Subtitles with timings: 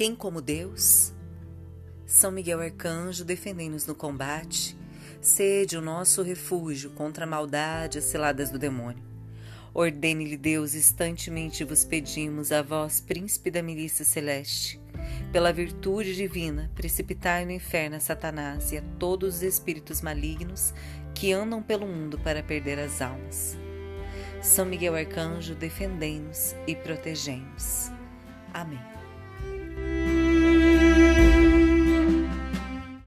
[0.00, 1.12] Quem como Deus?
[2.06, 4.74] São Miguel Arcanjo, defendei-nos no combate.
[5.20, 9.04] Sede o nosso refúgio contra a maldade e as ciladas do demônio.
[9.74, 14.80] Ordene-lhe Deus, instantemente vos pedimos, a vós, príncipe da milícia celeste,
[15.30, 20.72] pela virtude divina, precipitai no inferno a Satanás e a todos os espíritos malignos
[21.14, 23.54] que andam pelo mundo para perder as almas.
[24.40, 27.90] São Miguel Arcanjo, defendei-nos e protegei-nos.
[28.54, 28.80] Amém.